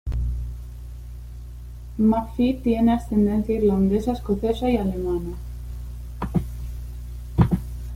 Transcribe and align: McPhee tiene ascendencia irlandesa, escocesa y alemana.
McPhee 1.99 2.55
tiene 2.55 2.93
ascendencia 2.93 3.55
irlandesa, 3.55 4.13
escocesa 4.13 4.67
y 4.67 4.77
alemana. 4.77 5.35